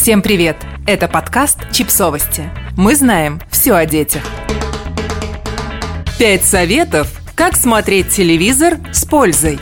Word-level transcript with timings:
Всем 0.00 0.22
привет! 0.22 0.56
Это 0.86 1.08
подкаст 1.08 1.58
«Чипсовости». 1.72 2.48
Мы 2.74 2.96
знаем 2.96 3.38
все 3.50 3.74
о 3.74 3.84
детях. 3.84 4.22
Пять 6.18 6.42
советов, 6.42 7.06
как 7.34 7.54
смотреть 7.54 8.08
телевизор 8.08 8.78
с 8.92 9.04
пользой. 9.04 9.58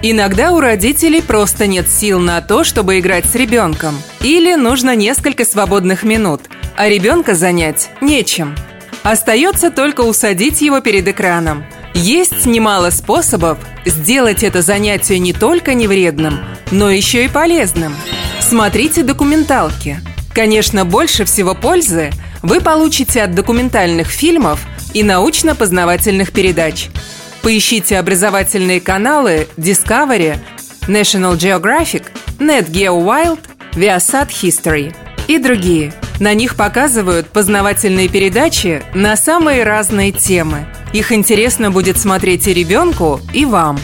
Иногда 0.00 0.52
у 0.52 0.60
родителей 0.60 1.20
просто 1.20 1.66
нет 1.66 1.90
сил 1.90 2.20
на 2.20 2.40
то, 2.40 2.64
чтобы 2.64 3.00
играть 3.00 3.26
с 3.26 3.34
ребенком. 3.34 3.94
Или 4.22 4.54
нужно 4.54 4.96
несколько 4.96 5.44
свободных 5.44 6.04
минут, 6.04 6.40
а 6.74 6.88
ребенка 6.88 7.34
занять 7.34 7.90
нечем. 8.00 8.56
Остается 9.02 9.70
только 9.70 10.00
усадить 10.00 10.62
его 10.62 10.80
перед 10.80 11.06
экраном. 11.06 11.66
Есть 11.92 12.46
немало 12.46 12.88
способов 12.88 13.58
сделать 13.84 14.42
это 14.42 14.62
занятие 14.62 15.18
не 15.18 15.34
только 15.34 15.74
невредным, 15.74 16.40
но 16.70 16.90
еще 16.90 17.26
и 17.26 17.28
полезным– 17.28 17.94
Смотрите 18.52 19.02
документалки. 19.02 19.98
Конечно, 20.34 20.84
больше 20.84 21.24
всего 21.24 21.54
пользы 21.54 22.10
вы 22.42 22.60
получите 22.60 23.22
от 23.22 23.34
документальных 23.34 24.08
фильмов 24.08 24.60
и 24.92 25.02
научно-познавательных 25.02 26.32
передач. 26.32 26.90
Поищите 27.40 27.98
образовательные 27.98 28.82
каналы 28.82 29.48
Discovery, 29.56 30.36
National 30.82 31.38
Geographic, 31.38 32.08
Net 32.40 32.70
Geo 32.70 33.02
Wild, 33.02 33.40
Viasat 33.72 34.28
History 34.28 34.94
и 35.28 35.38
другие. 35.38 35.94
На 36.20 36.34
них 36.34 36.54
показывают 36.54 37.28
познавательные 37.28 38.10
передачи 38.10 38.82
на 38.92 39.16
самые 39.16 39.64
разные 39.64 40.12
темы. 40.12 40.66
Их 40.92 41.10
интересно 41.10 41.70
будет 41.70 41.96
смотреть 41.96 42.46
и 42.48 42.52
ребенку, 42.52 43.18
и 43.32 43.46
вам. 43.46 43.80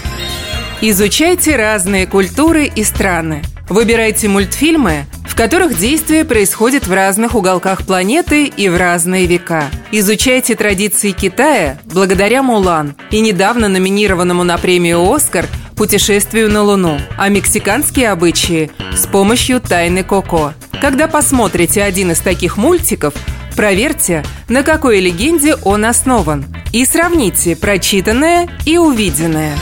Изучайте 0.83 1.56
разные 1.56 2.06
культуры 2.06 2.66
и 2.66 2.84
страны– 2.84 3.42
Выбирайте 3.68 4.28
мультфильмы, 4.28 5.04
в 5.27 5.36
которых 5.36 5.78
действие 5.78 6.24
происходит 6.24 6.86
в 6.86 6.92
разных 6.92 7.34
уголках 7.34 7.84
планеты 7.84 8.44
и 8.44 8.69
в 8.70 8.77
разные 8.77 9.27
века. 9.27 9.64
Изучайте 9.92 10.55
традиции 10.55 11.10
Китая 11.10 11.78
благодаря 11.84 12.42
«Мулан» 12.42 12.94
и 13.10 13.20
недавно 13.20 13.69
номинированному 13.69 14.42
на 14.42 14.56
премию 14.56 15.02
«Оскар» 15.12 15.47
путешествию 15.77 16.50
на 16.50 16.62
Луну, 16.62 16.98
а 17.19 17.28
мексиканские 17.28 18.10
обычаи 18.10 18.70
с 18.97 19.06
помощью 19.06 19.60
«Тайны 19.60 20.03
Коко». 20.03 20.55
Когда 20.80 21.06
посмотрите 21.06 21.82
один 21.82 22.12
из 22.12 22.20
таких 22.20 22.56
мультиков, 22.56 23.12
проверьте, 23.55 24.25
на 24.48 24.62
какой 24.62 25.00
легенде 25.00 25.55
он 25.56 25.84
основан, 25.84 26.47
и 26.72 26.86
сравните 26.86 27.55
прочитанное 27.55 28.48
и 28.64 28.78
увиденное. 28.78 29.56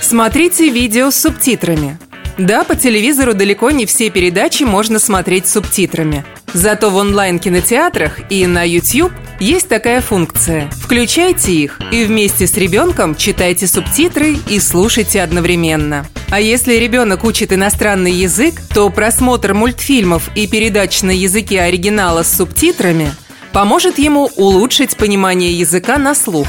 Смотрите 0.00 0.68
видео 0.68 1.10
с 1.10 1.16
субтитрами– 1.16 1.96
да, 2.38 2.64
по 2.64 2.76
телевизору 2.76 3.34
далеко 3.34 3.70
не 3.70 3.86
все 3.86 4.10
передачи 4.10 4.64
можно 4.64 4.98
смотреть 4.98 5.48
субтитрами. 5.48 6.24
Зато 6.52 6.90
в 6.90 6.96
онлайн-кинотеатрах 6.96 8.30
и 8.30 8.46
на 8.46 8.62
YouTube 8.62 9.12
есть 9.40 9.68
такая 9.68 10.00
функция. 10.00 10.70
Включайте 10.70 11.52
их 11.52 11.80
и 11.92 12.04
вместе 12.04 12.46
с 12.46 12.56
ребенком 12.56 13.14
читайте 13.14 13.66
субтитры 13.66 14.36
и 14.48 14.60
слушайте 14.60 15.22
одновременно. 15.22 16.06
А 16.30 16.40
если 16.40 16.74
ребенок 16.74 17.24
учит 17.24 17.52
иностранный 17.52 18.12
язык, 18.12 18.60
то 18.74 18.88
просмотр 18.90 19.54
мультфильмов 19.54 20.30
и 20.34 20.46
передач 20.46 21.02
на 21.02 21.12
языке 21.12 21.60
оригинала 21.60 22.22
с 22.22 22.36
субтитрами 22.36 23.12
поможет 23.52 23.98
ему 23.98 24.30
улучшить 24.36 24.96
понимание 24.96 25.52
языка 25.52 25.98
на 25.98 26.14
слух. 26.14 26.48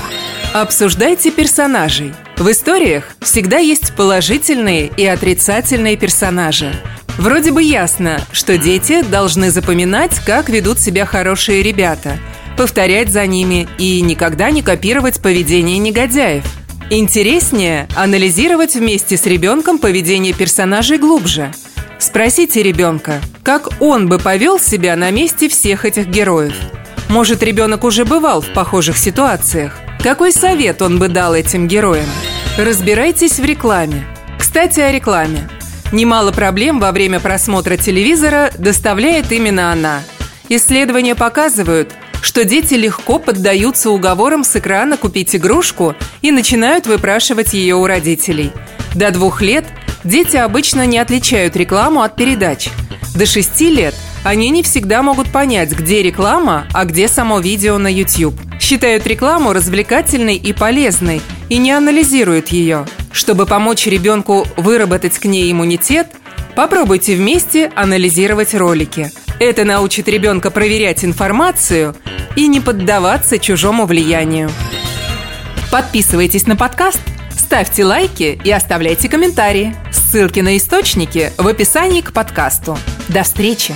Обсуждайте 0.53 1.31
персонажей– 1.31 2.13
в 2.39 2.51
историях 2.51 3.03
всегда 3.21 3.57
есть 3.57 3.93
положительные 3.95 4.91
и 4.95 5.05
отрицательные 5.05 5.97
персонажи. 5.97 6.71
Вроде 7.17 7.51
бы 7.51 7.63
ясно, 7.63 8.21
что 8.31 8.57
дети 8.57 9.01
должны 9.01 9.49
запоминать, 9.49 10.19
как 10.19 10.49
ведут 10.49 10.79
себя 10.79 11.05
хорошие 11.05 11.63
ребята, 11.63 12.19
повторять 12.55 13.09
за 13.09 13.25
ними 13.25 13.67
и 13.79 14.01
никогда 14.01 14.51
не 14.51 14.61
копировать 14.61 15.19
поведение 15.19 15.79
негодяев. 15.79 16.43
Интереснее 16.91 17.87
анализировать 17.95 18.75
вместе 18.75 19.17
с 19.17 19.25
ребенком 19.25 19.79
поведение 19.79 20.33
персонажей 20.33 20.99
глубже. 20.99 21.51
Спросите 21.97 22.61
ребенка, 22.61 23.19
как 23.41 23.81
он 23.81 24.07
бы 24.07 24.19
повел 24.19 24.59
себя 24.59 24.95
на 24.95 25.09
месте 25.09 25.49
всех 25.49 25.85
этих 25.85 26.07
героев. 26.07 26.53
Может, 27.09 27.41
ребенок 27.41 27.83
уже 27.83 28.05
бывал 28.05 28.41
в 28.41 28.53
похожих 28.53 28.97
ситуациях. 28.97 29.73
Какой 30.03 30.31
совет 30.31 30.81
он 30.81 30.99
бы 30.99 31.07
дал 31.07 31.33
этим 31.33 31.67
героям? 31.67 32.05
Разбирайтесь 32.57 33.37
в 33.37 33.45
рекламе. 33.45 34.07
Кстати, 34.39 34.79
о 34.79 34.91
рекламе. 34.91 35.47
Немало 35.91 36.31
проблем 36.31 36.79
во 36.79 36.91
время 36.91 37.19
просмотра 37.19 37.77
телевизора 37.77 38.51
доставляет 38.57 39.31
именно 39.31 39.71
она. 39.71 40.01
Исследования 40.49 41.13
показывают, 41.13 41.91
что 42.19 42.45
дети 42.45 42.73
легко 42.73 43.19
поддаются 43.19 43.91
уговорам 43.91 44.43
с 44.43 44.55
экрана 44.55 44.97
купить 44.97 45.35
игрушку 45.35 45.93
и 46.23 46.31
начинают 46.31 46.87
выпрашивать 46.87 47.53
ее 47.53 47.75
у 47.75 47.85
родителей. 47.85 48.51
До 48.95 49.11
двух 49.11 49.43
лет 49.43 49.65
дети 50.03 50.37
обычно 50.37 50.87
не 50.87 50.97
отличают 50.97 51.55
рекламу 51.55 52.01
от 52.01 52.15
передач. 52.15 52.69
До 53.13 53.27
шести 53.27 53.69
лет 53.69 53.93
они 54.23 54.49
не 54.49 54.63
всегда 54.63 55.03
могут 55.03 55.31
понять, 55.31 55.73
где 55.73 56.01
реклама, 56.01 56.65
а 56.73 56.85
где 56.85 57.07
само 57.07 57.39
видео 57.39 57.77
на 57.77 57.87
YouTube. 57.87 58.33
Считают 58.59 59.05
рекламу 59.05 59.53
развлекательной 59.53 60.37
и 60.37 60.53
полезной 60.53 61.21
и 61.49 61.57
не 61.57 61.71
анализируют 61.71 62.49
ее. 62.49 62.85
Чтобы 63.11 63.45
помочь 63.45 63.87
ребенку 63.87 64.47
выработать 64.57 65.17
к 65.17 65.25
ней 65.25 65.51
иммунитет, 65.51 66.07
попробуйте 66.55 67.15
вместе 67.15 67.71
анализировать 67.75 68.53
ролики. 68.53 69.11
Это 69.39 69.63
научит 69.63 70.07
ребенка 70.07 70.51
проверять 70.51 71.05
информацию 71.05 71.95
и 72.35 72.47
не 72.47 72.59
поддаваться 72.59 73.39
чужому 73.39 73.85
влиянию. 73.85 74.49
Подписывайтесь 75.71 76.47
на 76.47 76.55
подкаст, 76.55 77.01
ставьте 77.37 77.83
лайки 77.83 78.39
и 78.43 78.51
оставляйте 78.51 79.09
комментарии. 79.09 79.75
Ссылки 79.91 80.39
на 80.39 80.57
источники 80.57 81.33
в 81.37 81.47
описании 81.47 82.01
к 82.01 82.13
подкасту. 82.13 82.77
До 83.09 83.23
встречи! 83.23 83.73